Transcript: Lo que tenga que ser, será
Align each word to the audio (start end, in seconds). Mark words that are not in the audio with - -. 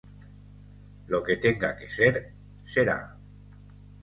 Lo 1.11 1.21
que 1.23 1.35
tenga 1.41 1.69
que 1.77 1.87
ser, 1.97 2.17
será 2.63 2.99